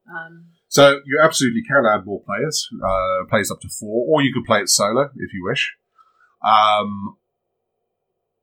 [0.09, 4.33] Um, So you absolutely can add more players, uh, players up to four, or you
[4.33, 5.75] could play it solo if you wish.
[6.45, 7.17] Um,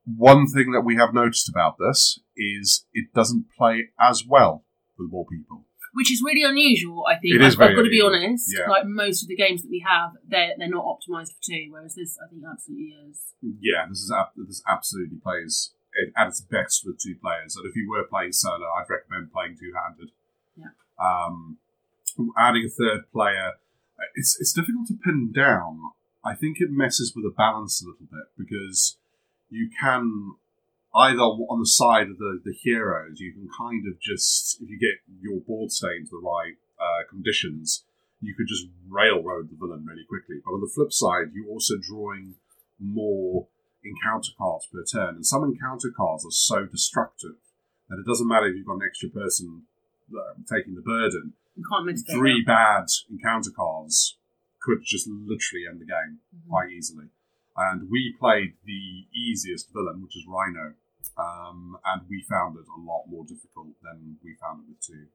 [0.05, 4.65] one thing that we have noticed about this is it doesn't play as well
[4.97, 5.65] with more people.
[5.93, 7.35] Which is really unusual, I think.
[7.35, 8.53] It is I've, I've got to be honest.
[8.55, 8.67] yeah.
[8.69, 11.95] Like most of the games that we have, they're they're not optimized for two, whereas
[11.95, 13.33] this I think absolutely is.
[13.59, 14.13] Yeah, this is
[14.47, 17.55] this absolutely plays it at its best with two players.
[17.55, 20.11] And if you were playing solo, I'd recommend playing two handed.
[20.55, 20.71] Yeah.
[20.99, 21.57] Um,
[22.37, 23.53] adding a third player,
[24.15, 25.91] it's it's difficult to pin down.
[26.23, 28.97] I think it messes with the balance a little bit because
[29.49, 30.35] you can
[30.95, 34.77] either on the side of the, the heroes, you can kind of just if you
[34.79, 37.83] get your board state to the right uh, conditions,
[38.21, 40.37] you could just railroad the villain really quickly.
[40.43, 42.35] But on the flip side, you're also drawing
[42.79, 43.47] more
[43.83, 47.35] encounter cards per turn, and some encounter cards are so destructive
[47.89, 49.63] that it doesn't matter if you've got an extra person
[50.13, 51.33] uh, taking the burden.
[51.55, 54.17] You can't mitigate Three bad encounter cards
[54.61, 56.19] could just literally end the game.
[56.35, 56.49] Mhm.
[56.49, 57.09] quite easily.
[57.57, 60.75] And we played the easiest villain, which is Rhino,
[61.17, 65.07] um, and we found it a lot more difficult than we found it with two.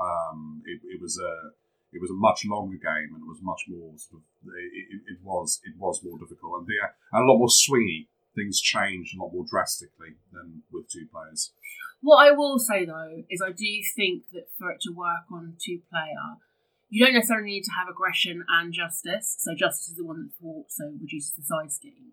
[0.00, 1.52] Um, it, it was a
[1.92, 5.00] it was a much longer game, and it was much more sort of it, it,
[5.12, 8.08] it was it was more difficult and, and a lot more swingy.
[8.34, 11.52] Things changed a lot more drastically than with two players.
[12.00, 15.56] What I will say though is I do think that for it to work on
[15.60, 16.40] two player,
[16.88, 19.36] you don't necessarily need to have aggression and justice.
[19.38, 22.12] So justice is the one that thwarts, so reduces the side scheme.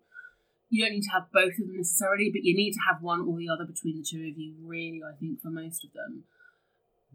[0.70, 3.22] You don't need to have both of them necessarily, but you need to have one
[3.22, 4.54] or the other between the two of you.
[4.62, 6.24] Really, I think for most of them.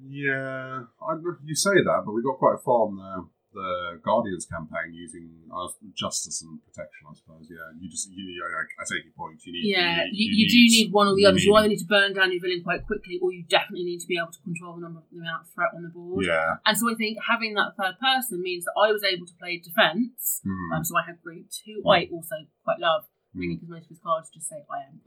[0.02, 1.12] Yeah, I,
[1.44, 5.70] you say that, but we got quite far on the the Guardians campaign using uh,
[5.94, 7.06] justice and protection.
[7.08, 7.46] I suppose.
[7.48, 9.40] Yeah, you just you, you I, I take your point.
[9.46, 9.70] You need.
[9.70, 11.38] Yeah, need- you, you, do need one or the you other.
[11.38, 14.06] You either need to burn down your villain quite quickly, or you definitely need to
[14.06, 16.26] be able to control the number, the amount of threat on the board.
[16.26, 16.58] Yeah.
[16.66, 19.62] And so I think having that third person means that I was able to play
[19.62, 20.42] defense.
[20.42, 20.72] Hmm.
[20.74, 22.34] Um, so I had Groot, who I also
[22.66, 25.00] quite love, really, because most of his cards just say I am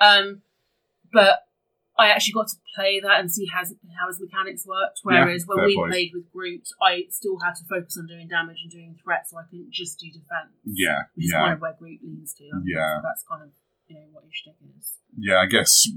[0.28, 0.42] um,
[1.12, 1.40] but
[1.96, 5.00] I actually got to play that and see how his, how his mechanics worked.
[5.04, 5.92] Whereas when we point.
[5.92, 9.38] played with Groot, I still had to focus on doing damage and doing threat, so
[9.38, 10.58] I couldn't just do defense.
[10.64, 11.40] Yeah, which is yeah.
[11.40, 12.44] kind of where Groot leans to.
[12.52, 13.00] I Yeah.
[13.02, 13.50] that's kind of
[13.86, 14.98] you know what his shtick is.
[15.16, 15.86] yeah, I guess.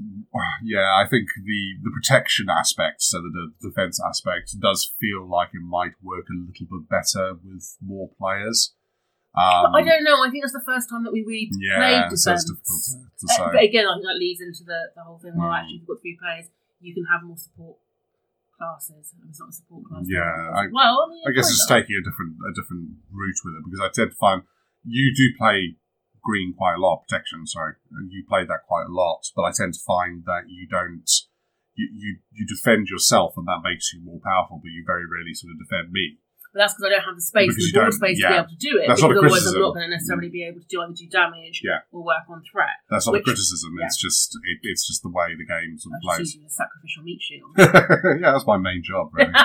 [0.63, 5.49] Yeah, I think the the protection aspect, so the, the defense aspect, does feel like
[5.53, 8.73] it might work a little bit better with more players.
[9.37, 10.17] Um, I don't know.
[10.25, 12.49] I think that's the first time that we really Yeah, played so defense.
[12.49, 13.45] difficult to, to Uh, say.
[13.53, 15.37] but again, I think that leads into the, the whole thing.
[15.37, 15.57] Well, Mm.
[15.61, 16.45] actually, if you've got three players,
[16.81, 17.77] you can have more support
[18.57, 19.13] classes.
[19.29, 20.05] It's not a support class.
[20.09, 23.53] Yeah, I- well, I, mean, I guess it's taking a different a different route with
[23.55, 24.41] it because I tend to find
[24.83, 25.77] you do play
[26.23, 27.45] green quite a lot, protection.
[27.45, 27.75] Sorry,
[28.09, 31.05] you play that quite a lot, but I tend to find that you don't.
[31.77, 35.35] You, you, you defend yourself and that makes you more powerful, but you very rarely
[35.35, 36.17] sort of defend me.
[36.57, 38.49] But that's because I don't have the space Because the board space to be able
[38.49, 38.87] to do it.
[38.89, 41.05] That's not a otherwise, I'm not going to necessarily be able to do either do
[41.05, 41.85] damage Yeah.
[41.93, 42.81] or work on threat.
[42.89, 43.77] That's not Which- a criticism.
[43.85, 46.33] It's just it, it's just the way the game sort of plays.
[46.33, 47.53] as a sacrificial meat shield.
[47.61, 49.13] yeah, that's my main job.
[49.13, 49.29] Really.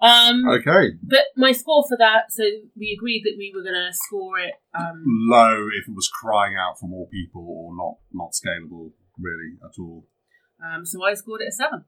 [0.00, 2.44] um, okay, but my score for that, so
[2.78, 4.54] we agreed that we were going to score it.
[4.78, 9.58] Um, low if it was crying out for more people or not not scalable really
[9.66, 10.06] at all.
[10.64, 11.84] um, so I scored it a seven.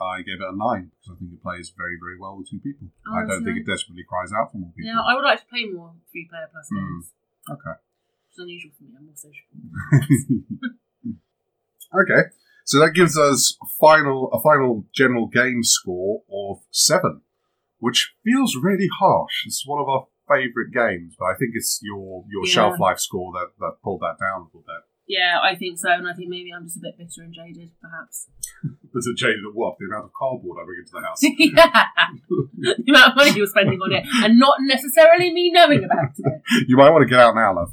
[0.00, 2.60] I gave it a nine because I think it plays very, very well with two
[2.60, 2.88] people.
[3.08, 3.66] Oh, I don't think nice.
[3.66, 4.90] it desperately cries out for more people.
[4.92, 7.00] Yeah, I would like to play more three player plus Mm.
[7.50, 7.76] Okay.
[8.30, 8.90] It's unusual for me.
[8.98, 10.56] I'm more sociable.
[12.02, 12.28] okay,
[12.64, 17.22] so that gives us a final, a final general game score of seven,
[17.78, 19.44] which feels really harsh.
[19.46, 22.52] It's one of our favourite games, but I think it's your your Yeah.
[22.52, 24.82] shelf life score that, that pulled that down a little bit.
[25.08, 27.70] Yeah, I think so, and I think maybe I'm just a bit bitter and jaded,
[27.80, 28.26] perhaps.
[28.62, 29.76] But it changed at what?
[29.78, 31.22] The amount of cardboard I bring into the house.
[31.22, 36.10] yeah, the amount of money you're spending on it, and not necessarily me knowing about
[36.18, 36.42] it.
[36.68, 37.72] you might want to get out now, love.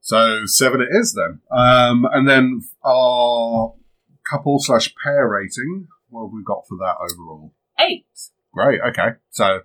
[0.00, 1.40] so seven it is then.
[1.50, 3.74] Um, and then our
[4.30, 5.88] couple slash pair rating.
[6.08, 7.52] What have we got for that overall?
[7.80, 8.06] Eight.
[8.54, 8.80] Great.
[8.90, 9.16] Okay.
[9.30, 9.60] So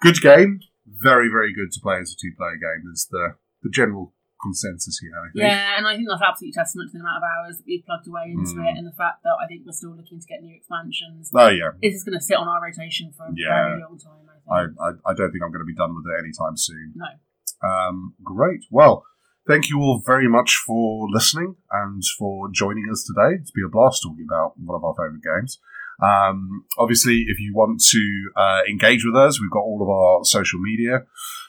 [0.00, 0.60] good game.
[0.86, 2.90] Very very good to play as a two player game.
[2.92, 5.12] Is the the general consensus here.
[5.14, 5.44] I think.
[5.44, 8.08] Yeah, and I think that's absolutely testament to the amount of hours that we've plugged
[8.08, 8.66] away into Mm.
[8.68, 11.30] it, and the fact that I think we're still looking to get new expansions.
[11.34, 13.76] Oh yeah, This is going to sit on our rotation for a Yeah.
[13.76, 14.24] very long time.
[14.50, 14.88] I I.
[15.06, 16.94] I don't think I'm going to be done with it anytime soon.
[16.96, 17.06] no.
[17.62, 18.64] Um, great.
[18.70, 19.04] Well,
[19.46, 23.36] thank you all very much for listening and for joining us today.
[23.40, 25.60] It's been a blast talking about one of our favourite games.
[26.02, 30.24] Um, obviously, if you want to uh, engage with us, we've got all of our
[30.24, 31.04] social media.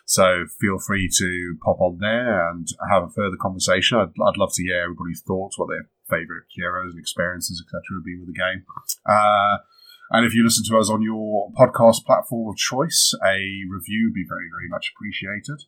[0.05, 3.97] So feel free to pop on there and have a further conversation.
[3.97, 8.05] I'd, I'd love to hear everybody's thoughts, what their favourite heroes and experiences, etc., have
[8.05, 8.65] been with the game.
[9.07, 9.63] Uh,
[10.11, 14.13] and if you listen to us on your podcast platform of choice, a review would
[14.13, 15.63] be very, very much appreciated.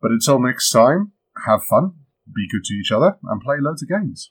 [0.00, 1.12] But until next time,
[1.46, 1.92] have fun,
[2.34, 4.30] be good to each other, and play loads of games.